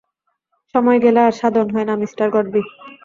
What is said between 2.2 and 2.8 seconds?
Godby!